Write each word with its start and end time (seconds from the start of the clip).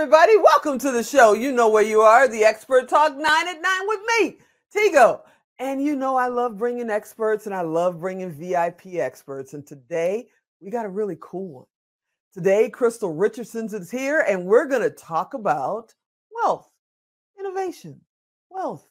everybody. 0.00 0.36
Welcome 0.36 0.78
to 0.78 0.92
the 0.92 1.02
show. 1.02 1.32
You 1.32 1.50
know 1.50 1.68
where 1.68 1.82
you 1.82 2.02
are, 2.02 2.28
the 2.28 2.44
Expert 2.44 2.88
Talk 2.88 3.16
9 3.16 3.24
at 3.26 3.60
9 3.60 3.72
with 3.88 4.00
me, 4.20 4.38
Tigo. 4.72 5.22
And 5.58 5.82
you 5.82 5.96
know, 5.96 6.14
I 6.14 6.28
love 6.28 6.56
bringing 6.56 6.88
experts 6.88 7.46
and 7.46 7.54
I 7.54 7.62
love 7.62 7.98
bringing 7.98 8.30
VIP 8.30 8.94
experts. 8.94 9.54
And 9.54 9.66
today 9.66 10.28
we 10.60 10.70
got 10.70 10.86
a 10.86 10.88
really 10.88 11.18
cool 11.20 11.48
one. 11.48 11.64
Today, 12.32 12.70
Crystal 12.70 13.12
Richardson 13.12 13.66
is 13.66 13.90
here, 13.90 14.20
and 14.20 14.44
we're 14.44 14.66
going 14.66 14.82
to 14.82 14.90
talk 14.90 15.34
about 15.34 15.94
wealth, 16.32 16.70
innovation, 17.36 18.00
wealth. 18.50 18.86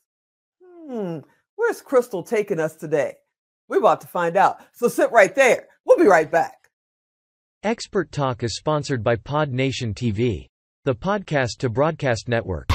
Hmm, 0.61 1.19
where's 1.55 1.81
Crystal 1.81 2.21
taking 2.21 2.59
us 2.59 2.75
today? 2.75 3.13
We're 3.69 3.79
about 3.79 4.01
to 4.01 4.07
find 4.07 4.35
out. 4.35 4.57
So 4.73 4.89
sit 4.89 5.13
right 5.13 5.33
there. 5.33 5.67
We'll 5.85 5.97
be 5.97 6.03
right 6.03 6.29
back. 6.29 6.67
Expert 7.63 8.11
Talk 8.11 8.43
is 8.43 8.57
sponsored 8.57 9.05
by 9.05 9.15
Pod 9.15 9.53
Nation 9.53 9.93
TV, 9.93 10.49
the 10.87 10.95
podcast 10.95 11.57
to 11.57 11.67
broadcast 11.67 12.29
network. 12.29 12.71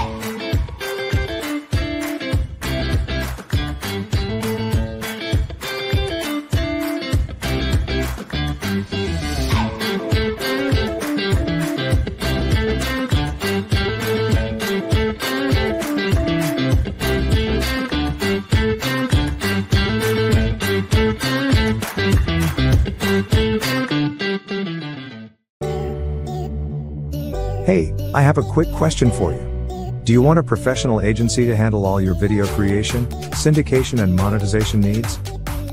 Hey, 27.65 28.02
I 28.15 28.21
have 28.21 28.37
a 28.37 28.43
quick 28.43 28.71
question 28.73 29.11
for 29.11 29.33
you. 29.33 30.01
Do 30.05 30.13
you 30.13 30.21
want 30.21 30.39
a 30.39 30.43
professional 30.43 31.01
agency 31.01 31.47
to 31.47 31.57
handle 31.57 31.87
all 31.87 31.99
your 31.99 32.15
video 32.15 32.47
creation, 32.49 33.07
syndication, 33.33 34.03
and 34.03 34.15
monetization 34.15 34.81
needs? 34.81 35.19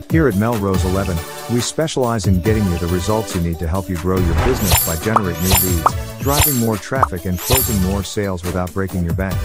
Here 0.09 0.25
at 0.25 0.37
Melrose 0.37 0.85
11, 0.85 1.17
we 1.53 1.59
specialize 1.59 2.27
in 2.27 2.39
getting 2.39 2.63
you 2.63 2.77
the 2.77 2.87
results 2.87 3.35
you 3.35 3.41
need 3.41 3.59
to 3.59 3.67
help 3.67 3.89
you 3.89 3.97
grow 3.97 4.17
your 4.17 4.35
business 4.45 4.87
by 4.87 4.95
generating 5.03 5.43
new 5.43 5.49
leads, 5.49 6.21
driving 6.21 6.55
more 6.55 6.77
traffic, 6.77 7.25
and 7.25 7.37
closing 7.37 7.81
more 7.91 8.05
sales 8.05 8.41
without 8.45 8.73
breaking 8.73 9.03
your 9.03 9.15
bank. 9.15 9.37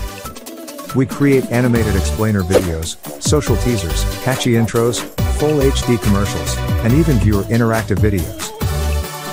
We 0.95 1.05
create 1.05 1.50
animated 1.50 1.97
explainer 1.97 2.42
videos, 2.42 2.97
social 3.20 3.56
teasers, 3.56 4.05
catchy 4.22 4.53
intros, 4.53 5.00
full 5.41 5.59
HD 5.59 6.00
commercials, 6.00 6.56
and 6.84 6.92
even 6.92 7.17
viewer 7.17 7.42
interactive 7.45 7.97
videos. 7.97 8.44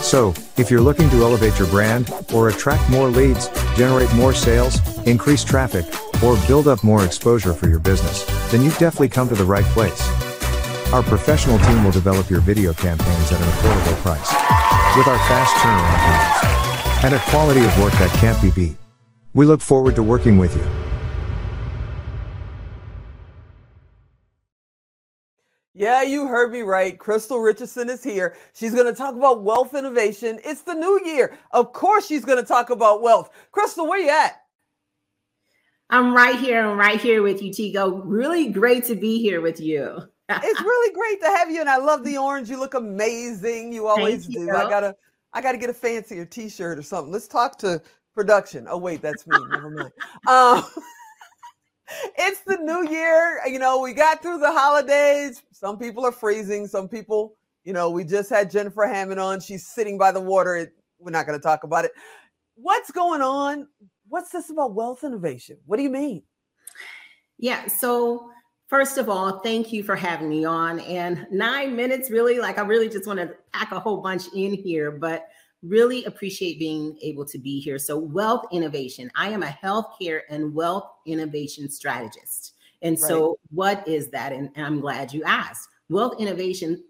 So, 0.02 0.33
if 0.57 0.71
you're 0.71 0.81
looking 0.81 1.09
to 1.11 1.23
elevate 1.23 1.57
your 1.59 1.67
brand, 1.67 2.11
or 2.33 2.49
attract 2.49 2.89
more 2.89 3.07
leads, 3.07 3.49
generate 3.77 4.11
more 4.13 4.33
sales, 4.33 4.80
increase 5.08 5.43
traffic, 5.43 5.85
or 6.23 6.38
build 6.47 6.67
up 6.67 6.83
more 6.83 7.05
exposure 7.05 7.53
for 7.53 7.69
your 7.69 7.80
business, 7.80 8.25
then 8.52 8.61
you've 8.61 8.77
definitely 8.77 9.09
come 9.09 9.30
to 9.30 9.35
the 9.35 9.45
right 9.45 9.63
place. 9.66 10.02
Our 10.91 11.03
professional 11.03 11.59
team 11.59 11.83
will 11.83 11.91
develop 11.91 12.30
your 12.30 12.41
video 12.41 12.73
campaigns 12.73 13.31
at 13.31 13.39
an 13.39 13.47
affordable 13.47 13.95
price. 14.02 14.31
With 14.98 15.08
our 15.08 15.17
fast 15.30 15.55
turnaround 15.55 16.02
times. 16.03 17.05
And 17.05 17.14
a 17.14 17.20
quality 17.30 17.64
of 17.64 17.80
work 17.80 17.93
that 17.93 18.11
can't 18.20 18.42
be 18.42 18.52
beat. 18.52 18.77
We 19.33 19.45
look 19.45 19.61
forward 19.61 19.95
to 19.95 20.03
working 20.03 20.37
with 20.37 20.55
you. 20.55 20.90
Yeah, 25.81 26.03
you 26.03 26.27
heard 26.27 26.52
me 26.52 26.61
right. 26.61 26.95
Crystal 26.95 27.39
Richardson 27.39 27.89
is 27.89 28.03
here. 28.03 28.36
She's 28.53 28.71
going 28.71 28.86
to 28.86 28.93
talk 28.93 29.15
about 29.15 29.42
wealth 29.42 29.73
innovation. 29.73 30.39
It's 30.45 30.61
the 30.61 30.75
new 30.75 31.02
year. 31.03 31.36
Of 31.49 31.73
course, 31.73 32.05
she's 32.05 32.23
going 32.23 32.37
to 32.37 32.47
talk 32.47 32.69
about 32.69 33.02
wealth. 33.02 33.31
Crystal, 33.52 33.87
where 33.87 33.99
are 33.99 34.03
you 34.03 34.11
at? 34.11 34.43
I'm 35.89 36.14
right 36.14 36.39
here. 36.39 36.64
I'm 36.64 36.77
right 36.77 37.02
here 37.02 37.23
with 37.23 37.41
you, 37.41 37.49
Tigo. 37.49 37.99
Really 38.05 38.49
great 38.49 38.86
to 38.86 38.95
be 38.95 39.20
here 39.23 39.41
with 39.41 39.59
you. 39.59 39.97
it's 40.30 40.61
really 40.61 40.93
great 40.93 41.20
to 41.21 41.36
have 41.36 41.49
you, 41.49 41.61
and 41.61 41.70
I 41.70 41.77
love 41.77 42.03
the 42.03 42.15
orange. 42.15 42.47
You 42.47 42.59
look 42.59 42.75
amazing. 42.75 43.73
You 43.73 43.87
always 43.87 44.27
Thank 44.27 44.37
do. 44.37 44.52
I 44.52 44.70
gotta, 44.70 44.95
I 45.33 45.41
gotta 45.41 45.58
get 45.58 45.71
a 45.71 45.73
fancier 45.73 46.25
T-shirt 46.25 46.77
or 46.77 46.83
something. 46.83 47.11
Let's 47.11 47.27
talk 47.27 47.58
to 47.58 47.81
production. 48.14 48.67
Oh 48.70 48.77
wait, 48.77 49.02
that's 49.02 49.25
me. 49.25 49.36
Never 49.49 49.71
mind. 49.71 49.91
Um, 50.27 50.64
it's 52.17 52.41
the 52.41 52.57
new 52.57 52.89
year. 52.89 53.41
You 53.47 53.59
know, 53.59 53.79
we 53.79 53.93
got 53.93 54.21
through 54.21 54.39
the 54.39 54.52
holidays. 54.52 55.41
Some 55.52 55.77
people 55.77 56.05
are 56.05 56.11
freezing. 56.11 56.67
Some 56.67 56.87
people, 56.87 57.35
you 57.63 57.73
know, 57.73 57.89
we 57.89 58.03
just 58.03 58.29
had 58.29 58.52
Jennifer 58.52 58.85
Hammond 58.85 59.19
on. 59.19 59.39
She's 59.39 59.67
sitting 59.67 59.97
by 59.97 60.11
the 60.11 60.21
water. 60.21 60.71
We're 60.99 61.11
not 61.11 61.25
going 61.25 61.39
to 61.39 61.43
talk 61.43 61.63
about 61.63 61.85
it. 61.85 61.91
What's 62.55 62.91
going 62.91 63.21
on? 63.21 63.67
What's 64.07 64.31
this 64.31 64.49
about 64.49 64.73
wealth 64.75 65.03
innovation? 65.03 65.57
What 65.65 65.77
do 65.77 65.83
you 65.83 65.89
mean? 65.89 66.23
Yeah. 67.37 67.67
So, 67.67 68.29
first 68.67 68.97
of 68.97 69.09
all, 69.09 69.39
thank 69.39 69.73
you 69.73 69.83
for 69.83 69.95
having 69.95 70.29
me 70.29 70.45
on. 70.45 70.79
And 70.81 71.25
nine 71.31 71.75
minutes, 71.75 72.11
really, 72.11 72.39
like 72.39 72.58
I 72.58 72.61
really 72.61 72.89
just 72.89 73.08
want 73.08 73.19
to 73.19 73.33
pack 73.53 73.71
a 73.71 73.79
whole 73.79 74.02
bunch 74.02 74.23
in 74.35 74.53
here, 74.53 74.91
but 74.91 75.27
really 75.64 76.05
appreciate 76.05 76.60
being 76.60 76.98
able 77.02 77.26
to 77.26 77.38
be 77.38 77.60
here. 77.60 77.77
So, 77.77 77.98
wealth 77.98 78.45
innovation. 78.52 79.11
I 79.16 79.30
am 79.30 79.44
a 79.44 79.58
healthcare 79.64 80.22
and 80.30 80.54
wealth 80.54 80.89
innovation 81.05 81.70
strategist. 81.70 82.54
And 82.82 82.98
right. 82.99 83.08
so, 83.08 83.39
what 83.49 83.88
is 83.88 84.10
that? 84.10 84.32
And, 84.32 84.50
and 84.55 84.66
I'm 84.66 84.80
glad 84.80 85.14
you 85.14 85.23
asked. 85.23 85.70
Wealth 85.89 86.20
innovation 86.20 86.83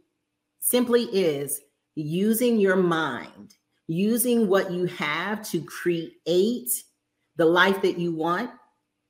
simply 0.59 1.03
is 1.05 1.61
using 1.95 2.59
your 2.59 2.75
mind, 2.77 3.55
using 3.87 4.47
what 4.47 4.71
you 4.71 4.85
have 4.85 5.43
to 5.49 5.61
create 5.63 6.83
the 7.35 7.45
life 7.45 7.81
that 7.81 7.97
you 7.97 8.13
want 8.13 8.51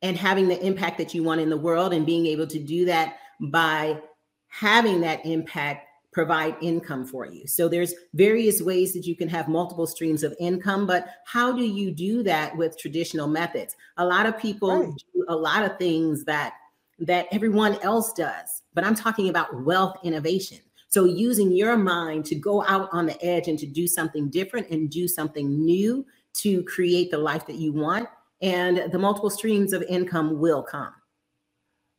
and 0.01 0.17
having 0.17 0.47
the 0.47 0.59
impact 0.65 0.97
that 0.97 1.13
you 1.13 1.21
want 1.21 1.41
in 1.41 1.49
the 1.49 1.57
world, 1.57 1.93
and 1.93 2.07
being 2.07 2.25
able 2.25 2.47
to 2.47 2.57
do 2.57 2.85
that 2.85 3.17
by 3.39 4.01
having 4.47 5.01
that 5.01 5.23
impact 5.25 5.87
provide 6.11 6.55
income 6.61 7.05
for 7.05 7.25
you. 7.25 7.47
So 7.47 7.67
there's 7.67 7.93
various 8.13 8.61
ways 8.61 8.93
that 8.93 9.05
you 9.05 9.15
can 9.15 9.29
have 9.29 9.47
multiple 9.47 9.87
streams 9.87 10.23
of 10.23 10.35
income, 10.39 10.85
but 10.85 11.07
how 11.25 11.51
do 11.51 11.63
you 11.63 11.91
do 11.91 12.21
that 12.23 12.55
with 12.57 12.77
traditional 12.77 13.27
methods? 13.27 13.75
A 13.97 14.05
lot 14.05 14.25
of 14.25 14.37
people 14.37 14.81
right. 14.81 15.03
do 15.13 15.25
a 15.29 15.35
lot 15.35 15.63
of 15.63 15.77
things 15.77 16.25
that 16.25 16.53
that 16.99 17.25
everyone 17.31 17.79
else 17.81 18.13
does, 18.13 18.61
but 18.75 18.83
I'm 18.83 18.93
talking 18.93 19.29
about 19.29 19.63
wealth 19.63 19.97
innovation. 20.03 20.59
So 20.87 21.05
using 21.05 21.51
your 21.51 21.75
mind 21.75 22.25
to 22.25 22.35
go 22.35 22.63
out 22.65 22.89
on 22.91 23.07
the 23.07 23.19
edge 23.25 23.47
and 23.47 23.57
to 23.57 23.65
do 23.65 23.87
something 23.87 24.29
different 24.29 24.69
and 24.69 24.87
do 24.87 25.07
something 25.07 25.65
new 25.65 26.05
to 26.33 26.63
create 26.63 27.09
the 27.09 27.17
life 27.17 27.47
that 27.47 27.55
you 27.55 27.73
want 27.73 28.07
and 28.41 28.91
the 28.91 28.99
multiple 28.99 29.31
streams 29.31 29.73
of 29.73 29.81
income 29.83 30.39
will 30.39 30.61
come. 30.61 30.93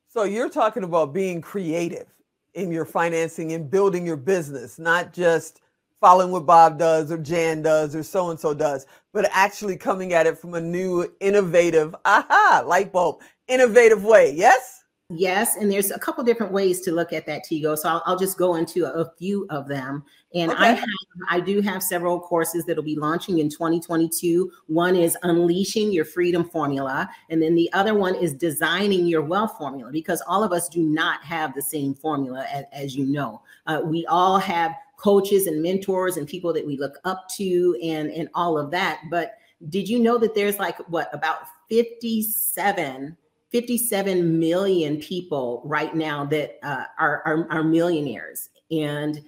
So 0.08 0.24
you're 0.24 0.50
talking 0.50 0.84
about 0.84 1.12
being 1.12 1.40
creative 1.40 2.06
in 2.54 2.70
your 2.72 2.84
financing 2.84 3.52
and 3.52 3.70
building 3.70 4.06
your 4.06 4.16
business, 4.16 4.78
not 4.78 5.12
just 5.12 5.60
following 6.00 6.32
what 6.32 6.46
Bob 6.46 6.78
does 6.78 7.12
or 7.12 7.18
Jan 7.18 7.62
does 7.62 7.94
or 7.94 8.02
so 8.02 8.30
and 8.30 8.38
so 8.38 8.52
does, 8.52 8.86
but 9.12 9.28
actually 9.32 9.76
coming 9.76 10.12
at 10.12 10.26
it 10.26 10.36
from 10.36 10.54
a 10.54 10.60
new, 10.60 11.06
innovative, 11.20 11.94
aha, 12.04 12.64
light 12.66 12.92
bulb, 12.92 13.20
innovative 13.48 14.04
way. 14.04 14.32
Yes? 14.34 14.81
Yes, 15.14 15.56
and 15.56 15.70
there's 15.70 15.90
a 15.90 15.98
couple 15.98 16.24
different 16.24 16.52
ways 16.52 16.80
to 16.82 16.92
look 16.92 17.12
at 17.12 17.26
that, 17.26 17.44
Tigo. 17.44 17.76
So 17.76 17.88
I'll, 17.88 18.02
I'll 18.06 18.18
just 18.18 18.38
go 18.38 18.54
into 18.54 18.84
a, 18.84 19.02
a, 19.02 19.12
few 19.18 19.46
of 19.50 19.68
them. 19.68 20.04
And 20.34 20.50
okay. 20.50 20.64
I 20.64 20.68
have, 20.68 20.88
I 21.28 21.40
do 21.40 21.60
have 21.60 21.82
several 21.82 22.18
courses 22.18 22.64
that'll 22.64 22.82
be 22.82 22.96
launching 22.96 23.38
in 23.38 23.50
2022. 23.50 24.50
One 24.68 24.96
is 24.96 25.16
unleashing 25.22 25.92
your 25.92 26.06
freedom 26.06 26.48
formula, 26.48 27.10
and 27.28 27.42
then 27.42 27.54
the 27.54 27.70
other 27.74 27.94
one 27.94 28.14
is 28.14 28.32
designing 28.32 29.06
your 29.06 29.22
wealth 29.22 29.58
formula. 29.58 29.92
Because 29.92 30.22
all 30.26 30.42
of 30.42 30.52
us 30.52 30.68
do 30.68 30.82
not 30.82 31.22
have 31.24 31.54
the 31.54 31.62
same 31.62 31.94
formula, 31.94 32.46
as, 32.50 32.64
as 32.72 32.96
you 32.96 33.04
know. 33.04 33.42
Uh, 33.66 33.82
we 33.84 34.06
all 34.06 34.38
have 34.38 34.74
coaches 34.96 35.46
and 35.46 35.62
mentors 35.62 36.16
and 36.16 36.26
people 36.26 36.52
that 36.54 36.66
we 36.66 36.78
look 36.78 36.98
up 37.04 37.28
to, 37.36 37.78
and 37.82 38.10
and 38.10 38.28
all 38.34 38.56
of 38.56 38.70
that. 38.70 39.02
But 39.10 39.34
did 39.68 39.88
you 39.88 39.98
know 39.98 40.16
that 40.18 40.34
there's 40.34 40.58
like 40.58 40.78
what 40.88 41.08
about 41.12 41.40
57 41.68 43.16
57 43.52 44.38
million 44.38 44.98
people 44.98 45.62
right 45.64 45.94
now 45.94 46.24
that 46.26 46.58
uh, 46.62 46.84
are, 46.98 47.22
are, 47.26 47.46
are 47.50 47.62
millionaires. 47.62 48.50
And 48.70 49.22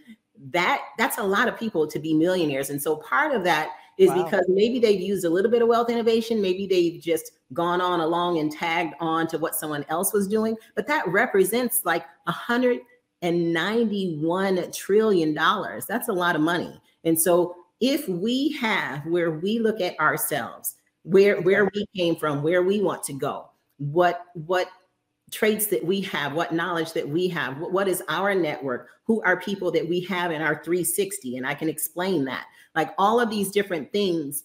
that 0.51 0.83
that's 0.99 1.17
a 1.19 1.23
lot 1.23 1.49
of 1.49 1.59
people 1.59 1.87
to 1.87 1.99
be 1.99 2.13
millionaires. 2.15 2.69
And 2.71 2.83
so 2.83 2.97
part 2.97 3.35
of 3.35 3.45
that 3.45 3.73
is 3.99 4.09
wow. 4.09 4.25
because 4.25 4.45
maybe 4.49 4.81
they've 4.81 5.01
used 5.01 5.25
a 5.25 5.31
little 5.31 5.51
bit 5.51 5.63
of 5.63 5.69
wealth 5.69 5.89
innovation. 5.91 6.43
Maybe 6.43 6.67
they've 6.67 7.01
just 7.01 7.31
gone 7.53 7.81
on 7.81 8.01
along 8.01 8.39
and 8.39 8.51
tagged 8.51 8.95
on 8.99 9.29
to 9.29 9.39
what 9.39 9.55
someone 9.55 9.87
else 9.89 10.13
was 10.13 10.27
doing. 10.27 10.57
But 10.75 10.89
that 10.89 11.07
represents 11.07 11.83
like 11.85 12.05
191 12.25 14.73
trillion 14.73 15.35
dollars. 15.35 15.87
That's 15.87 16.09
a 16.09 16.13
lot 16.13 16.35
of 16.35 16.43
money. 16.43 16.81
And 17.05 17.21
so 17.21 17.55
if 17.81 18.09
we 18.09 18.53
have 18.61 19.05
where 19.07 19.33
we 19.33 19.59
look 19.59 19.81
at 19.81 19.99
ourselves 20.01 20.77
where 21.05 21.41
where 21.43 21.71
we 21.75 21.87
came 21.95 22.17
from 22.17 22.43
where 22.43 22.63
we 22.63 22.81
want 22.81 23.03
to 23.05 23.13
go 23.13 23.51
what 23.79 24.27
what 24.35 24.69
traits 25.31 25.67
that 25.67 25.85
we 25.85 26.01
have, 26.01 26.35
what 26.35 26.53
knowledge 26.53 26.93
that 26.93 27.09
we 27.09 27.29
have, 27.29 27.59
what 27.59 27.89
is 27.89 28.03
our 28.09 28.35
network, 28.35 28.89
who 29.05 29.23
are 29.23 29.41
people 29.41 29.71
that 29.73 29.89
we 29.89 30.01
have 30.01 30.31
in 30.31 30.41
our 30.41 30.63
360. 30.63 31.37
And 31.37 31.47
I 31.47 31.55
can 31.55 31.69
explain 31.69 32.25
that. 32.27 32.47
Like 32.75 32.95
all 32.99 33.19
of 33.19 33.31
these 33.31 33.51
different 33.51 33.93
things 33.93 34.45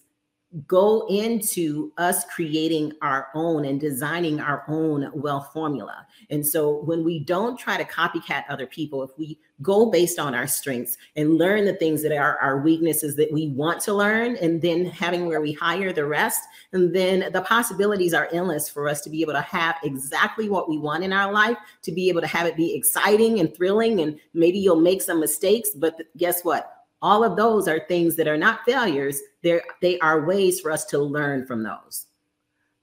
go 0.66 1.06
into 1.08 1.92
us 1.96 2.24
creating 2.24 2.92
our 3.02 3.28
own 3.34 3.64
and 3.64 3.80
designing 3.80 4.40
our 4.40 4.64
own 4.66 5.08
wealth 5.14 5.50
formula. 5.52 6.06
And 6.28 6.44
so 6.44 6.82
when 6.82 7.04
we 7.04 7.20
don't 7.20 7.56
try 7.56 7.76
to 7.76 7.84
copycat 7.84 8.44
other 8.48 8.66
people, 8.66 9.04
if 9.04 9.10
we 9.16 9.38
go 9.62 9.90
based 9.90 10.18
on 10.18 10.34
our 10.34 10.48
strengths 10.48 10.96
and 11.14 11.38
learn 11.38 11.66
the 11.66 11.74
things 11.74 12.02
that 12.02 12.12
are 12.12 12.36
our 12.38 12.62
weaknesses 12.62 13.14
that 13.16 13.32
we 13.32 13.48
want 13.48 13.80
to 13.82 13.94
learn, 13.94 14.36
and 14.36 14.60
then 14.60 14.86
having 14.86 15.26
where 15.26 15.40
we 15.40 15.52
hire 15.52 15.92
the 15.92 16.04
rest, 16.04 16.40
and 16.72 16.94
then 16.94 17.30
the 17.32 17.42
possibilities 17.42 18.12
are 18.12 18.28
endless 18.32 18.68
for 18.68 18.88
us 18.88 19.00
to 19.02 19.10
be 19.10 19.22
able 19.22 19.34
to 19.34 19.40
have 19.42 19.76
exactly 19.84 20.48
what 20.48 20.68
we 20.68 20.78
want 20.78 21.04
in 21.04 21.12
our 21.12 21.32
life, 21.32 21.58
to 21.82 21.92
be 21.92 22.08
able 22.08 22.20
to 22.20 22.26
have 22.26 22.46
it 22.46 22.56
be 22.56 22.74
exciting 22.74 23.38
and 23.38 23.54
thrilling. 23.54 24.00
And 24.00 24.18
maybe 24.34 24.58
you'll 24.58 24.80
make 24.80 25.00
some 25.00 25.20
mistakes, 25.20 25.70
but 25.76 25.94
guess 26.16 26.42
what? 26.42 26.76
all 27.02 27.24
of 27.24 27.36
those 27.36 27.66
are 27.66 27.80
things 27.88 28.16
that 28.16 28.28
are 28.28 28.36
not 28.36 28.60
failures 28.66 29.20
they're 29.42 29.62
they 29.80 29.98
are 30.00 30.24
ways 30.24 30.60
for 30.60 30.70
us 30.70 30.84
to 30.86 30.98
learn 30.98 31.46
from 31.46 31.62
those. 31.62 32.06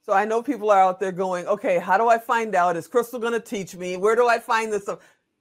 So 0.02 0.14
i 0.14 0.24
know 0.24 0.42
people 0.42 0.72
are 0.72 0.82
out 0.82 1.00
there 1.00 1.12
going 1.12 1.48
okay 1.48 1.80
how 1.80 1.98
do 1.98 2.08
i 2.08 2.18
find 2.18 2.56
out? 2.56 2.78
Is 2.78 2.88
crystal 2.88 3.20
going 3.20 3.34
to 3.34 3.40
teach 3.40 3.76
me? 3.76 3.98
Where 3.98 4.16
do 4.16 4.28
i 4.28 4.40
find 4.40 4.72
this? 4.72 4.90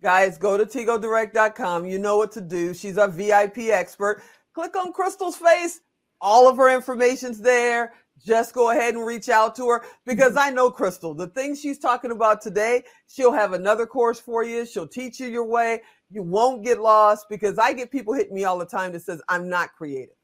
Guys 0.02 0.38
go 0.38 0.56
to 0.58 0.66
tigodirect.com 0.66 1.86
you 1.86 1.98
know 1.98 2.16
what 2.16 2.32
to 2.32 2.40
do. 2.40 2.74
She's 2.74 2.98
a 2.98 3.08
vip 3.08 3.58
expert. 3.58 4.22
Click 4.52 4.76
on 4.76 4.92
crystal's 4.92 5.36
face. 5.36 5.80
All 6.20 6.48
of 6.48 6.56
her 6.56 6.74
information's 6.74 7.40
there. 7.40 7.92
Just 8.24 8.54
go 8.54 8.70
ahead 8.70 8.94
and 8.94 9.04
reach 9.04 9.28
out 9.28 9.54
to 9.56 9.68
her 9.68 9.84
because 10.06 10.36
I 10.36 10.50
know 10.50 10.70
Crystal, 10.70 11.14
the 11.14 11.26
things 11.28 11.60
she's 11.60 11.78
talking 11.78 12.10
about 12.10 12.40
today, 12.40 12.82
she'll 13.06 13.32
have 13.32 13.52
another 13.52 13.86
course 13.86 14.18
for 14.18 14.42
you. 14.42 14.64
She'll 14.64 14.88
teach 14.88 15.20
you 15.20 15.26
your 15.26 15.44
way. 15.44 15.82
You 16.10 16.22
won't 16.22 16.64
get 16.64 16.80
lost 16.80 17.26
because 17.28 17.58
I 17.58 17.72
get 17.72 17.90
people 17.90 18.14
hitting 18.14 18.34
me 18.34 18.44
all 18.44 18.58
the 18.58 18.66
time 18.66 18.92
that 18.92 19.02
says 19.02 19.20
I'm 19.28 19.48
not 19.48 19.74
creative. 19.74 20.15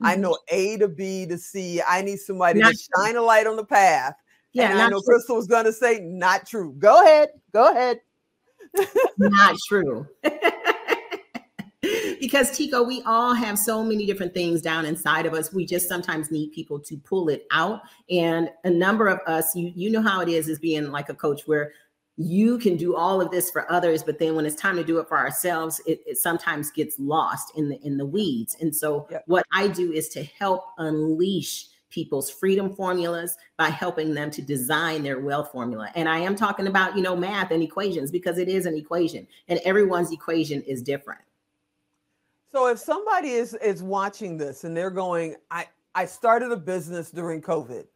Mm-hmm. 0.00 0.06
I 0.06 0.16
know 0.16 0.38
A 0.48 0.78
to 0.78 0.88
B 0.88 1.26
to 1.26 1.36
C. 1.36 1.82
I 1.86 2.00
need 2.02 2.18
somebody 2.18 2.60
not 2.60 2.72
to 2.72 2.76
true. 2.76 3.04
shine 3.04 3.16
a 3.16 3.22
light 3.22 3.46
on 3.46 3.56
the 3.56 3.64
path. 3.64 4.14
Yeah, 4.52 4.70
and 4.70 4.80
I 4.80 4.88
know 4.88 5.00
true. 5.00 5.14
Crystal 5.14 5.36
was 5.36 5.46
going 5.46 5.66
to 5.66 5.72
say 5.72 6.00
not 6.00 6.46
true. 6.46 6.74
Go 6.78 7.02
ahead. 7.02 7.28
Go 7.52 7.70
ahead. 7.70 8.00
not 9.18 9.56
true. 9.68 10.06
because 12.20 12.50
Tigo, 12.50 12.86
we 12.86 13.02
all 13.04 13.34
have 13.34 13.58
so 13.58 13.82
many 13.82 14.06
different 14.06 14.34
things 14.34 14.62
down 14.62 14.86
inside 14.86 15.26
of 15.26 15.34
us. 15.34 15.52
We 15.52 15.66
just 15.66 15.88
sometimes 15.88 16.30
need 16.30 16.52
people 16.52 16.78
to 16.80 16.96
pull 16.96 17.28
it 17.28 17.46
out. 17.50 17.82
And 18.08 18.50
a 18.64 18.70
number 18.70 19.08
of 19.08 19.20
us, 19.26 19.54
you 19.54 19.72
you 19.74 19.90
know 19.90 20.02
how 20.02 20.20
it 20.20 20.28
is, 20.28 20.48
is 20.48 20.58
being 20.58 20.90
like 20.90 21.10
a 21.10 21.14
coach 21.14 21.42
where 21.46 21.72
you 22.22 22.58
can 22.58 22.76
do 22.76 22.94
all 22.94 23.22
of 23.22 23.30
this 23.30 23.50
for 23.50 23.70
others 23.72 24.02
but 24.02 24.18
then 24.18 24.34
when 24.36 24.44
it's 24.44 24.54
time 24.54 24.76
to 24.76 24.84
do 24.84 24.98
it 24.98 25.08
for 25.08 25.16
ourselves 25.16 25.80
it, 25.86 26.00
it 26.06 26.18
sometimes 26.18 26.70
gets 26.70 26.98
lost 26.98 27.50
in 27.56 27.70
the 27.70 27.80
in 27.80 27.96
the 27.96 28.04
weeds. 28.04 28.58
And 28.60 28.76
so 28.76 29.08
yep. 29.10 29.24
what 29.26 29.46
i 29.52 29.66
do 29.68 29.90
is 29.92 30.10
to 30.10 30.22
help 30.22 30.66
unleash 30.76 31.68
people's 31.88 32.30
freedom 32.30 32.74
formulas 32.74 33.36
by 33.56 33.70
helping 33.70 34.12
them 34.12 34.30
to 34.32 34.42
design 34.42 35.02
their 35.02 35.20
wealth 35.20 35.50
formula. 35.50 35.90
And 35.94 36.10
i 36.10 36.18
am 36.18 36.36
talking 36.36 36.66
about 36.66 36.94
you 36.94 37.02
know 37.02 37.16
math 37.16 37.52
and 37.52 37.62
equations 37.62 38.10
because 38.10 38.36
it 38.36 38.48
is 38.48 38.66
an 38.66 38.74
equation 38.74 39.26
and 39.48 39.58
everyone's 39.64 40.12
equation 40.12 40.60
is 40.62 40.82
different. 40.82 41.22
So 42.52 42.66
if 42.66 42.78
somebody 42.78 43.30
is 43.30 43.54
is 43.54 43.82
watching 43.82 44.36
this 44.36 44.64
and 44.64 44.76
they're 44.76 44.90
going 44.90 45.36
i 45.50 45.66
i 45.94 46.04
started 46.04 46.52
a 46.52 46.56
business 46.56 47.10
during 47.10 47.40
covid 47.40 47.86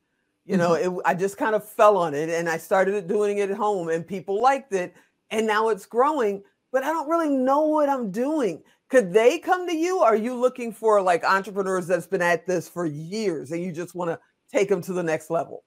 you 0.45 0.57
know, 0.57 0.71
mm-hmm. 0.71 0.99
it, 0.99 1.03
I 1.05 1.15
just 1.15 1.37
kind 1.37 1.55
of 1.55 1.69
fell 1.69 1.97
on 1.97 2.15
it 2.15 2.29
and 2.29 2.49
I 2.49 2.59
started 2.59 3.07
doing 3.07 3.39
it 3.39 3.51
at 3.51 3.57
home 3.57 3.89
and 3.89 4.07
people 4.07 4.41
liked 4.41 4.73
it 4.73 4.95
and 5.31 5.47
now 5.47 5.69
it's 5.69 5.87
growing, 5.87 6.43
but 6.73 6.85
I 6.85 6.89
don't 6.89 7.09
really 7.09 7.31
know 7.31 7.67
what 7.67 7.89
I'm 7.89 8.11
doing. 8.11 8.63
Could 8.91 9.13
they 9.13 9.39
come 9.39 9.67
to 9.67 9.75
you? 9.75 9.99
Are 10.01 10.17
you 10.17 10.35
looking 10.35 10.73
for 10.73 11.01
like 11.01 11.25
entrepreneurs 11.25 11.87
that's 11.87 12.07
been 12.07 12.23
at 12.23 12.47
this 12.47 12.69
for 12.69 12.85
years 12.85 13.53
and 13.53 13.63
you 13.63 13.73
just 13.73 13.95
want 13.95 14.11
to 14.11 14.19
take 14.53 14.69
them 14.69 14.83
to 14.83 14.93
the 14.93 15.03
next 15.03 15.31
level? 15.31 15.65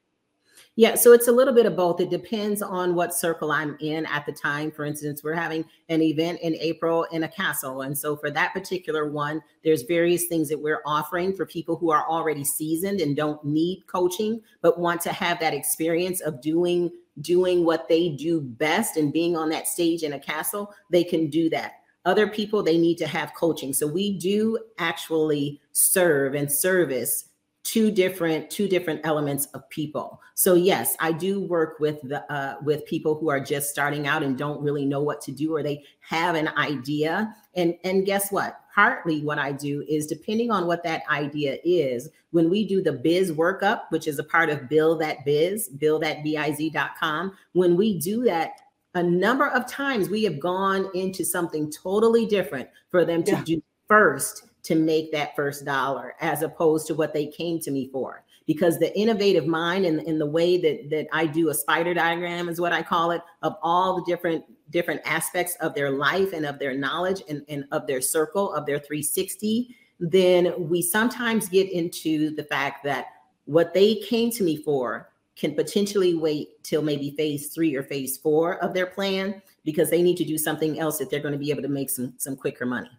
Yeah, 0.79 0.94
so 0.94 1.12
it's 1.12 1.27
a 1.27 1.31
little 1.31 1.56
bit 1.56 1.65
of 1.65 1.75
both. 1.75 2.00
It 2.00 2.12
depends 2.12 2.62
on 2.62 2.94
what 2.94 3.12
circle 3.12 3.51
I'm 3.51 3.75
in 3.79 4.06
at 4.06 4.27
the 4.27 4.31
time. 4.31 4.71
For 4.71 4.85
instance, 4.85 5.24
we're 5.24 5.33
having 5.33 5.65
an 5.89 6.03
event 6.03 6.39
in 6.44 6.53
April 6.53 7.06
in 7.06 7.24
a 7.24 7.27
castle. 7.27 7.81
And 7.81 7.97
so 7.97 8.15
for 8.15 8.29
that 8.29 8.53
particular 8.53 9.09
one, 9.09 9.41
there's 9.63 9.81
various 9.81 10.27
things 10.27 10.50
that 10.50 10.62
we're 10.62 10.83
offering 10.85 11.35
for 11.35 11.47
people 11.47 11.77
who 11.77 11.89
are 11.89 12.07
already 12.07 12.44
seasoned 12.44 13.01
and 13.01 13.15
don't 13.15 13.44
need 13.44 13.85
coaching, 13.88 14.39
but 14.62 14.79
want 14.79 15.01
to 15.01 15.12
have 15.12 15.39
that 15.39 15.56
experience 15.56 16.21
of 16.21 16.41
doing 16.41 16.91
doing 17.21 17.65
what 17.65 17.89
they 17.89 18.09
do 18.09 18.39
best 18.39 18.97
and 18.97 19.12
being 19.12 19.35
on 19.35 19.50
that 19.50 19.68
stage 19.68 20.03
in 20.03 20.13
a 20.13 20.19
castle, 20.19 20.71
they 20.91 21.03
can 21.03 21.27
do 21.31 21.50
that 21.50 21.71
other 22.06 22.27
people 22.27 22.63
they 22.63 22.77
need 22.77 22.97
to 22.97 23.06
have 23.06 23.33
coaching 23.33 23.74
so 23.74 23.85
we 23.85 24.18
do 24.18 24.57
actually 24.77 25.59
serve 25.74 26.35
and 26.35 26.50
service 26.50 27.26
two 27.68 27.92
different 27.92 28.50
two 28.50 28.66
different 28.66 29.02
elements 29.04 29.48
of 29.48 29.69
people. 29.69 30.22
So 30.36 30.54
yes 30.54 30.96
i 31.02 31.12
do 31.12 31.42
work 31.42 31.80
with 31.80 32.02
the 32.02 32.19
uh, 32.31 32.56
with 32.64 32.86
people 32.86 33.16
who 33.16 33.30
are 33.30 33.42
just 33.42 33.69
starting 33.69 34.08
out 34.08 34.24
and 34.24 34.38
don't 34.38 34.62
really 34.62 34.86
know 34.86 35.02
what 35.02 35.19
to 35.22 35.31
do 35.34 35.54
or 35.54 35.62
they 35.62 35.84
have 36.00 36.36
an 36.36 36.48
idea. 36.58 37.36
And 37.56 37.75
and 37.84 38.06
guess 38.06 38.31
what? 38.31 38.62
Partly 38.74 39.22
what 39.22 39.40
i 39.40 39.52
do 39.52 39.84
is 39.90 40.08
depending 40.08 40.50
on 40.50 40.66
what 40.66 40.84
that 40.84 41.02
idea 41.10 41.58
is 41.66 42.10
when 42.31 42.50
we 42.50 42.66
do 42.66 42.81
the 42.81 42.94
biz 42.94 43.31
workup 43.31 43.81
which 43.90 44.08
is 44.08 44.20
a 44.20 44.24
part 44.24 44.50
of 44.50 44.70
build 44.70 45.02
that 45.02 45.25
biz 45.25 45.68
build 45.70 46.04
that 46.04 46.24
biz.com 46.24 47.34
when 47.54 47.75
we 47.75 48.00
do 48.00 48.24
that 48.24 48.52
a 48.94 49.04
number 49.04 49.48
of 49.48 49.68
times 49.68 50.10
we 50.10 50.24
have 50.24 50.40
gone 50.40 50.90
into 50.94 51.25
something 51.25 51.72
totally 51.72 52.25
different 52.25 52.70
for 52.90 53.04
them 53.04 53.24
to 53.24 53.31
yeah. 53.31 53.44
do 53.44 53.63
first 53.88 54.47
to 54.68 54.75
make 54.75 55.14
that 55.14 55.34
first 55.34 55.64
dollar 55.64 56.16
as 56.19 56.42
opposed 56.42 56.88
to 56.88 56.94
what 56.94 57.14
they 57.14 57.25
came 57.25 57.58
to 57.60 57.72
me 57.72 57.90
for. 57.92 58.25
Because 58.46 58.80
the 58.80 58.98
innovative 58.98 59.48
mind 59.48 59.86
and, 59.86 60.02
in 60.02 60.19
the 60.19 60.25
way 60.25 60.58
that 60.58 60.90
that 60.90 61.08
i 61.12 61.25
do 61.25 61.50
a 61.50 61.54
spider 61.54 61.94
diagram 61.94 62.50
is 62.50 62.62
what 62.62 62.74
i 62.74 62.81
call 62.81 63.12
it 63.12 63.22
of 63.41 63.56
all 63.62 63.98
the 63.98 64.03
different 64.06 64.44
different 64.70 65.01
aspects 65.06 65.56
of 65.62 65.74
their 65.74 65.89
life 65.89 66.34
and 66.34 66.46
of 66.46 66.60
their 66.60 66.74
knowledge 66.74 67.22
and, 67.30 67.44
and 67.50 67.65
of 67.72 67.88
their 67.88 68.01
circle 68.01 68.53
of 68.53 68.65
their 68.65 68.80
360 68.80 69.75
then 70.00 70.53
we 70.70 70.82
sometimes 70.82 71.50
get 71.50 71.72
into 71.72 72.36
the 72.36 72.44
fact 72.44 72.84
that 72.84 73.08
what 73.46 73.74
they 73.74 73.96
came 73.96 74.30
to 74.32 74.44
me 74.44 74.58
for 74.58 75.10
can 75.36 75.53
potentially 75.53 76.15
wait 76.15 76.62
till 76.63 76.82
maybe 76.82 77.12
phase 77.12 77.50
three 77.50 77.75
or 77.75 77.84
phase 77.84 78.18
four 78.18 78.58
of 78.63 78.74
their 78.74 78.88
plan 78.88 79.41
because 79.63 79.89
they 79.89 80.01
need 80.01 80.18
to 80.18 80.25
do 80.25 80.38
something 80.38 80.80
else 80.80 80.98
that 80.98 81.10
they're 81.10 81.22
going 81.22 81.32
to 81.34 81.38
be 81.38 81.51
able 81.51 81.62
to 81.62 81.68
make 81.68 81.89
some 81.89 82.13
some 82.18 82.36
quicker 82.36 82.65
money 82.65 82.89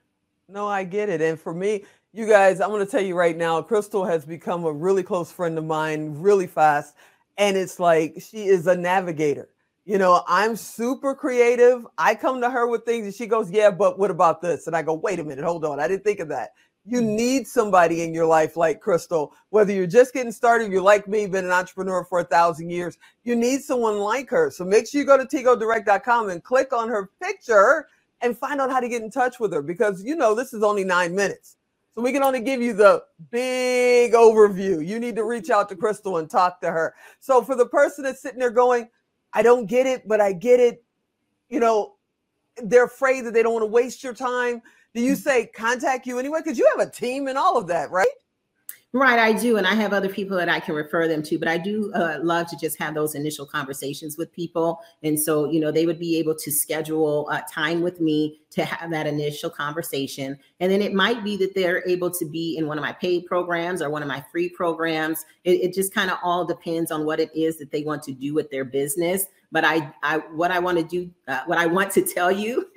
no, 0.49 0.67
I 0.67 0.85
get 0.85 1.09
it. 1.09 1.21
And 1.21 1.39
for 1.39 1.53
me, 1.53 1.85
you 2.13 2.27
guys, 2.27 2.61
I'm 2.61 2.71
going 2.71 2.85
to 2.85 2.91
tell 2.91 3.03
you 3.03 3.15
right 3.15 3.37
now, 3.37 3.61
Crystal 3.61 4.05
has 4.05 4.25
become 4.25 4.65
a 4.65 4.73
really 4.73 5.03
close 5.03 5.31
friend 5.31 5.59
of 5.59 5.65
mine 5.65 6.15
really 6.17 6.47
fast. 6.47 6.95
And 7.37 7.57
it's 7.57 7.79
like 7.79 8.17
she 8.21 8.47
is 8.47 8.67
a 8.67 8.77
navigator. 8.77 9.51
You 9.85 9.99
know, 9.99 10.23
I'm 10.27 10.57
super 10.57 11.15
creative. 11.15 11.87
I 11.97 12.15
come 12.15 12.41
to 12.41 12.51
her 12.51 12.67
with 12.67 12.85
things 12.85 13.07
and 13.07 13.15
she 13.15 13.27
goes, 13.27 13.51
Yeah, 13.51 13.71
but 13.71 13.99
what 13.99 14.11
about 14.11 14.43
this? 14.43 14.67
And 14.67 14.75
I 14.75 14.83
go, 14.83 14.95
Wait 14.95 15.19
a 15.19 15.25
minute, 15.25 15.45
hold 15.45 15.65
on. 15.65 15.81
I 15.81 15.89
didn't 15.89 16.05
think 16.05 16.21
of 16.21 16.29
that. 16.29 16.51
You 16.85 17.01
mm. 17.01 17.17
need 17.17 17.47
somebody 17.47 18.03
in 18.03 18.13
your 18.13 18.27
life 18.27 18.57
like 18.57 18.81
Crystal, 18.81 19.35
whether 19.51 19.73
you're 19.73 19.87
just 19.87 20.13
getting 20.13 20.33
started, 20.33 20.73
you're 20.73 20.83
like 20.83 21.09
me, 21.09 21.27
been 21.27 21.45
an 21.45 21.51
entrepreneur 21.51 22.05
for 22.05 22.21
a 22.21 22.25
thousand 22.25 22.71
years. 22.71 22.99
You 23.25 23.37
need 23.37 23.63
someone 23.63 23.99
like 23.99 24.29
her. 24.31 24.51
So 24.51 24.65
make 24.65 24.89
sure 24.89 25.01
you 25.01 25.07
go 25.07 25.17
to 25.17 25.25
tigodirect.com 25.25 26.31
and 26.31 26.43
click 26.43 26.73
on 26.73 26.89
her 26.89 27.11
picture 27.23 27.87
and 28.21 28.37
find 28.37 28.61
out 28.61 28.71
how 28.71 28.81
to 28.81 28.89
get 28.89 29.03
in 29.03 29.11
touch 29.11 29.39
with 29.39 29.53
her 29.53 29.63
because 29.63 30.05
you 30.05 30.17
know 30.17 30.35
this 30.35 30.53
is 30.53 30.63
only 30.63 30.85
nine 30.85 31.15
minutes. 31.15 31.57
So 31.95 32.03
we 32.03 32.13
can 32.13 32.23
only 32.23 32.41
give 32.41 32.63
you 32.63 32.75
the 32.75 33.03
big 33.31 34.13
overview. 34.13 34.87
You 34.87 35.01
need 35.01 35.17
to 35.17 35.25
reach 35.25 35.51
out 35.51 35.69
to 35.71 35.77
Crystal 35.77 36.19
and 36.19 36.31
talk 36.31 36.61
to 36.61 36.71
her. 36.71 36.95
So 37.21 37.43
for 37.43 37.57
the 37.57 37.67
person 37.67 38.05
that's 38.05 38.23
sitting 38.23 38.39
there 38.39 38.51
going, 38.51 38.89
I 39.33 39.43
don't 39.43 39.67
get 39.67 39.87
it, 39.87 40.07
but 40.07 40.21
I 40.21 40.33
get 40.33 40.61
it, 40.61 40.85
you 41.49 41.61
know, 41.61 41.97
they're 42.63 42.85
afraid 42.85 43.25
that 43.25 43.35
they 43.35 43.43
don't 43.43 43.53
want 43.53 43.63
to 43.63 43.67
waste 43.67 44.03
your 44.03 44.15
time. 44.15 44.63
Do 44.95 45.03
you 45.03 45.17
say 45.17 45.47
contact 45.47 46.07
you 46.07 46.19
anyway? 46.19 46.41
Because 46.43 46.59
you 46.59 46.71
have 46.77 46.87
a 46.87 46.91
team 46.91 47.29
and 47.29 47.37
all 47.37 47.57
of 47.57 47.67
that, 47.69 47.91
right? 47.91 48.07
Right, 48.95 49.19
I 49.19 49.35
do. 49.35 49.59
And 49.59 49.67
I 49.67 49.75
have 49.75 49.93
other 49.93 50.09
people 50.09 50.35
that 50.39 50.49
I 50.49 50.61
can 50.61 50.75
refer 50.75 51.07
them 51.07 51.23
to, 51.25 51.39
but 51.39 51.47
I 51.47 51.59
do 51.59 51.93
uh, 51.93 52.21
love 52.23 52.47
to 52.49 52.57
just 52.57 52.79
have 52.79 52.95
those 52.95 53.15
initial 53.15 53.45
conversations 53.45 54.17
with 54.17 54.33
people. 54.33 54.81
And 55.03 55.21
so, 55.21 55.51
you 55.51 55.61
know, 55.61 55.71
they 55.71 55.85
would 55.85 55.99
be 55.99 56.17
able 56.17 56.35
to 56.37 56.51
schedule 56.51 57.29
uh, 57.31 57.43
time 57.53 57.83
with 57.83 58.01
me 58.01 58.41
to 58.53 58.65
have 58.65 58.91
that 58.91 59.07
initial 59.07 59.51
conversation. 59.51 60.39
And 60.61 60.73
then 60.73 60.81
it 60.81 60.95
might 60.95 61.23
be 61.23 61.37
that 61.37 61.55
they're 61.55 61.87
able 61.87 62.11
to 62.13 62.25
be 62.25 62.57
in 62.57 62.67
one 62.67 62.79
of 62.79 62.83
my 62.83 62.93
paid 62.93 63.27
programs 63.27 63.83
or 63.83 63.91
one 63.91 64.01
of 64.01 64.09
my 64.09 64.25
free 64.33 64.49
programs. 64.49 65.27
It, 65.45 65.61
it 65.61 65.75
just 65.75 65.93
kind 65.93 66.11
of 66.11 66.17
all 66.23 66.47
depends 66.47 66.91
on 66.91 67.05
what 67.05 67.21
it 67.21 67.31
is 67.37 67.59
that 67.59 67.71
they 67.71 67.83
want 67.83 68.03
to 68.05 68.13
do 68.13 68.33
with 68.33 68.51
their 68.51 68.65
business. 68.65 69.27
But 69.53 69.67
I, 69.67 69.93
I 70.03 70.19
what 70.33 70.51
I 70.51 70.61
want 70.61 70.79
to 70.79 70.85
do, 70.85 71.11
uh, 71.27 71.41
what 71.45 71.59
I 71.59 71.67
want 71.67 71.91
to 71.93 72.03
tell 72.03 72.33
you 72.33 72.71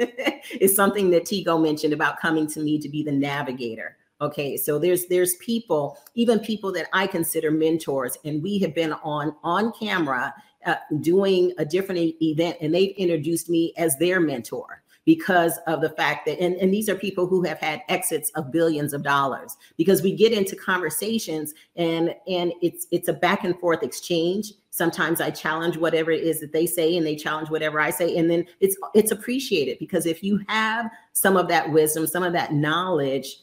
is 0.60 0.75
something 0.75 1.10
that 1.12 1.24
Tigo 1.24 1.62
mentioned 1.62 1.94
about 1.94 2.20
coming 2.20 2.48
to 2.48 2.60
me 2.60 2.80
to 2.80 2.89
be 2.89 3.01
the 3.01 3.13
navigator 3.13 3.96
okay 4.22 4.56
so 4.56 4.80
there's 4.80 5.08
there's 5.08 5.36
people 5.36 5.98
even 6.16 6.40
people 6.40 6.72
that 6.72 6.88
i 6.94 7.06
consider 7.06 7.51
mentors 7.51 8.18
and 8.24 8.42
we 8.42 8.60
have 8.60 8.74
been 8.74 8.94
on 9.04 9.36
on 9.44 9.72
camera 9.74 10.34
uh, 10.66 10.75
doing 11.00 11.51
a 11.58 11.66
different 11.66 12.16
event 12.22 12.56
and 12.62 12.74
they've 12.74 12.96
introduced 12.98 13.50
me 13.50 13.74
as 13.78 13.98
their 13.98 14.20
mentor 14.20 14.82
because 15.06 15.58
of 15.68 15.82
the 15.82 15.90
fact 15.90 16.25
that, 16.25 16.40
and, 16.40 16.56
and 16.58 16.74
these 16.74 16.88
are 16.88 16.96
people 16.96 17.25
who 17.25 17.42
have 17.44 17.58
had 17.60 17.82
exits 17.90 18.30
of 18.32 18.51
billions 18.51 18.94
of 18.94 19.04
dollars 19.04 19.58
because 19.78 20.01
we 20.01 20.13
get 20.13 20.32
into 20.32 20.56
conversations 20.56 21.54
and, 21.75 22.13
and 22.28 22.54
it's, 22.62 22.88
it's 22.92 23.08
a 23.08 23.13
back 23.13 23.44
and 23.44 23.60
forth 23.60 23.82
exchange. 23.82 24.54
Sometimes 24.70 25.20
I 25.20 25.32
challenge 25.32 25.78
whatever 25.78 26.12
it 26.12 26.24
is 26.24 26.40
that 26.42 26.54
they 26.54 26.66
say 26.66 26.96
and 26.96 27.06
they 27.06 27.16
challenge 27.16 27.50
whatever 27.50 27.80
I 27.80 27.90
say. 27.90 28.16
And 28.18 28.30
then 28.30 28.46
it's, 28.60 28.78
it's 28.94 29.12
appreciated 29.12 29.80
because 29.80 30.06
if 30.06 30.24
you 30.24 30.40
have 30.48 30.90
some 31.13 31.36
of 31.36 31.48
that 31.48 31.72
wisdom, 31.72 32.06
some 32.06 32.24
of 32.24 32.34
that 32.34 32.54
knowledge, 32.54 33.38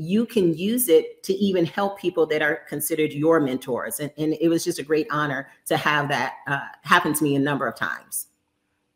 you 0.00 0.24
can 0.24 0.56
use 0.56 0.88
it 0.88 1.22
to 1.22 1.34
even 1.34 1.66
help 1.66 1.98
people 1.98 2.24
that 2.24 2.40
are 2.40 2.62
considered 2.68 3.12
your 3.12 3.38
mentors. 3.38 4.00
And, 4.00 4.10
and 4.16 4.34
it 4.40 4.48
was 4.48 4.64
just 4.64 4.78
a 4.78 4.82
great 4.82 5.06
honor 5.10 5.48
to 5.66 5.76
have 5.76 6.08
that 6.08 6.36
uh, 6.46 6.60
happen 6.82 7.12
to 7.12 7.22
me 7.22 7.36
a 7.36 7.38
number 7.38 7.66
of 7.66 7.76
times. 7.76 8.28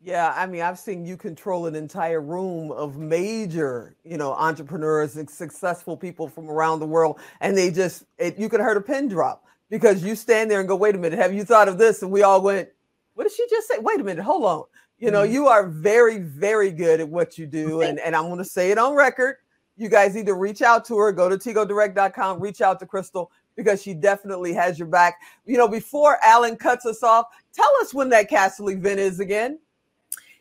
Yeah, 0.01 0.33
I 0.35 0.47
mean, 0.47 0.61
I've 0.61 0.79
seen 0.79 1.05
you 1.05 1.15
control 1.15 1.67
an 1.67 1.75
entire 1.75 2.21
room 2.21 2.71
of 2.71 2.97
major, 2.97 3.95
you 4.03 4.17
know, 4.17 4.33
entrepreneurs 4.33 5.15
and 5.15 5.29
successful 5.29 5.95
people 5.95 6.27
from 6.27 6.49
around 6.49 6.79
the 6.79 6.87
world, 6.87 7.19
and 7.39 7.55
they 7.57 7.71
just, 7.71 8.03
it, 8.17 8.37
you 8.37 8.49
could 8.49 8.59
heard 8.59 8.77
a 8.77 8.81
pin 8.81 9.07
drop 9.07 9.45
because 9.69 10.03
you 10.03 10.15
stand 10.15 10.49
there 10.49 10.59
and 10.59 10.67
go, 10.67 10.75
"Wait 10.75 10.93
a 10.93 10.97
minute, 10.99 11.17
have 11.17 11.33
you 11.33 11.43
thought 11.43 11.67
of 11.67 11.79
this?" 11.79 12.03
And 12.03 12.11
we 12.11 12.21
all 12.21 12.41
went, 12.41 12.69
"What 13.15 13.23
did 13.23 13.33
she 13.33 13.47
just 13.49 13.67
say?" 13.67 13.79
Wait 13.79 13.99
a 13.99 14.03
minute, 14.03 14.23
hold 14.23 14.45
on. 14.45 14.63
You 14.99 15.09
know, 15.09 15.23
mm-hmm. 15.23 15.33
you 15.33 15.47
are 15.47 15.67
very, 15.67 16.19
very 16.19 16.71
good 16.71 16.99
at 16.99 17.09
what 17.09 17.39
you 17.39 17.47
do, 17.47 17.81
and 17.81 17.99
and 17.99 18.15
I'm 18.15 18.27
going 18.27 18.37
to 18.37 18.45
say 18.45 18.69
it 18.69 18.77
on 18.77 18.93
record 18.93 19.37
you 19.77 19.89
guys 19.89 20.15
either 20.15 20.35
reach 20.35 20.61
out 20.61 20.85
to 20.85 20.97
her, 20.97 21.11
go 21.11 21.29
to 21.29 21.37
tigodirect.com, 21.37 22.39
reach 22.39 22.61
out 22.61 22.79
to 22.79 22.85
Crystal 22.85 23.31
because 23.55 23.81
she 23.81 23.93
definitely 23.93 24.53
has 24.53 24.77
your 24.77 24.87
back. 24.87 25.19
You 25.45 25.57
know, 25.57 25.67
before 25.67 26.17
Alan 26.23 26.55
cuts 26.55 26.85
us 26.85 27.03
off, 27.03 27.27
tell 27.53 27.71
us 27.81 27.93
when 27.93 28.09
that 28.09 28.29
castle 28.29 28.69
event 28.69 28.99
is 28.99 29.19
again. 29.19 29.59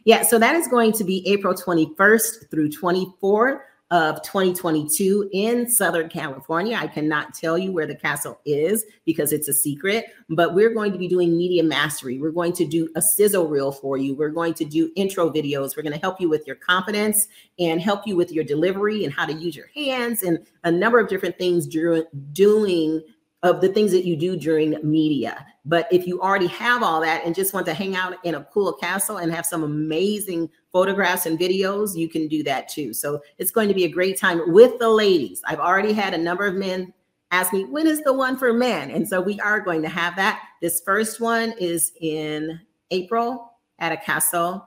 Yeah, 0.04 0.22
so 0.22 0.38
that 0.38 0.54
is 0.54 0.68
going 0.68 0.92
to 0.92 1.04
be 1.04 1.26
April 1.26 1.54
21st 1.54 2.50
through 2.50 2.70
24th 2.70 3.60
of 3.94 4.20
2022 4.22 5.30
in 5.32 5.70
Southern 5.70 6.08
California. 6.08 6.76
I 6.76 6.88
cannot 6.88 7.32
tell 7.32 7.56
you 7.56 7.70
where 7.70 7.86
the 7.86 7.94
castle 7.94 8.40
is 8.44 8.84
because 9.04 9.32
it's 9.32 9.46
a 9.46 9.54
secret, 9.54 10.06
but 10.28 10.52
we're 10.52 10.74
going 10.74 10.90
to 10.90 10.98
be 10.98 11.06
doing 11.06 11.38
media 11.38 11.62
mastery. 11.62 12.18
We're 12.18 12.32
going 12.32 12.54
to 12.54 12.64
do 12.64 12.88
a 12.96 13.00
sizzle 13.00 13.46
reel 13.46 13.70
for 13.70 13.96
you. 13.96 14.16
We're 14.16 14.30
going 14.30 14.54
to 14.54 14.64
do 14.64 14.90
intro 14.96 15.30
videos. 15.30 15.76
We're 15.76 15.84
going 15.84 15.92
to 15.92 16.00
help 16.00 16.20
you 16.20 16.28
with 16.28 16.44
your 16.44 16.56
confidence 16.56 17.28
and 17.60 17.80
help 17.80 18.04
you 18.04 18.16
with 18.16 18.32
your 18.32 18.42
delivery 18.42 19.04
and 19.04 19.12
how 19.12 19.26
to 19.26 19.32
use 19.32 19.54
your 19.54 19.68
hands 19.76 20.24
and 20.24 20.44
a 20.64 20.72
number 20.72 20.98
of 20.98 21.08
different 21.08 21.38
things 21.38 21.64
during 21.64 22.02
doing 22.32 23.00
of 23.44 23.60
the 23.60 23.68
things 23.68 23.92
that 23.92 24.06
you 24.06 24.16
do 24.16 24.36
during 24.36 24.74
media. 24.82 25.46
But 25.66 25.86
if 25.92 26.06
you 26.06 26.20
already 26.20 26.46
have 26.46 26.82
all 26.82 27.00
that 27.02 27.24
and 27.24 27.34
just 27.34 27.52
want 27.52 27.66
to 27.66 27.74
hang 27.74 27.94
out 27.94 28.14
in 28.24 28.34
a 28.34 28.44
cool 28.44 28.72
castle 28.72 29.18
and 29.18 29.30
have 29.30 29.44
some 29.44 29.62
amazing 29.62 30.48
photographs 30.72 31.26
and 31.26 31.38
videos, 31.38 31.94
you 31.94 32.08
can 32.08 32.26
do 32.26 32.42
that 32.42 32.70
too. 32.70 32.94
So 32.94 33.20
it's 33.36 33.50
going 33.50 33.68
to 33.68 33.74
be 33.74 33.84
a 33.84 33.88
great 33.88 34.18
time 34.18 34.40
with 34.52 34.78
the 34.78 34.88
ladies. 34.88 35.42
I've 35.46 35.60
already 35.60 35.92
had 35.92 36.14
a 36.14 36.18
number 36.18 36.46
of 36.46 36.54
men 36.54 36.92
ask 37.32 37.52
me, 37.52 37.66
when 37.66 37.86
is 37.86 38.02
the 38.02 38.14
one 38.14 38.38
for 38.38 38.52
men? 38.54 38.90
And 38.90 39.06
so 39.06 39.20
we 39.20 39.38
are 39.40 39.60
going 39.60 39.82
to 39.82 39.88
have 39.90 40.16
that. 40.16 40.42
This 40.62 40.80
first 40.80 41.20
one 41.20 41.52
is 41.58 41.92
in 42.00 42.58
April 42.90 43.52
at 43.78 43.92
a 43.92 43.98
castle. 43.98 44.66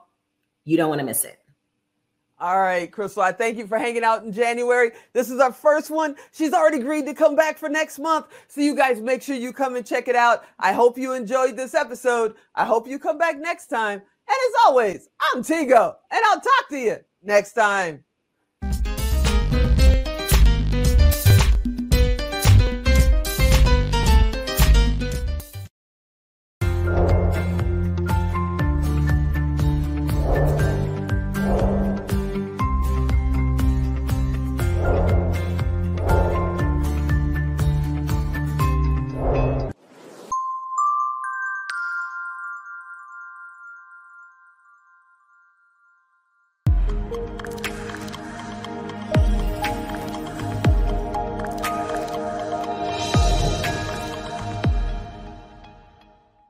You 0.66 0.78
don't 0.78 0.90
want 0.90 1.00
to 1.00 1.06
miss 1.06 1.26
it. 1.26 1.40
All 2.40 2.60
right, 2.60 2.92
Crystal, 2.92 3.24
I 3.24 3.32
thank 3.32 3.58
you 3.58 3.66
for 3.66 3.80
hanging 3.80 4.04
out 4.04 4.24
in 4.24 4.32
January. 4.32 4.92
This 5.12 5.32
is 5.32 5.40
our 5.40 5.52
first 5.52 5.90
one. 5.90 6.16
She's 6.32 6.54
already 6.54 6.78
agreed 6.78 7.08
to 7.08 7.16
come 7.16 7.36
back 7.36 7.58
for 7.58 7.68
next 7.68 7.98
month. 7.98 8.28
So 8.48 8.62
you 8.62 8.76
guys 8.76 9.02
make 9.02 9.24
sure 9.24 9.36
you 9.36 9.52
come 9.52 9.76
and 9.76 9.84
check 9.84 10.08
it 10.08 10.16
out. 10.16 10.46
I 10.60 10.72
hope 10.72 11.00
you 11.00 11.14
enjoyed 11.14 11.58
this 11.58 11.74
episode. 11.74 12.36
I 12.54 12.66
hope 12.66 12.88
you 12.88 13.00
come 13.00 13.18
back 13.18 13.40
next 13.40 13.68
time. 13.68 14.00
And 14.00 14.38
as 14.50 14.54
always, 14.68 15.10
I'm 15.34 15.42
Tigo, 15.42 15.96
and 16.12 16.22
I'll 16.26 16.42
talk 16.42 16.70
to 16.70 16.78
you 16.78 16.98
next 17.24 17.54
time. 17.54 18.04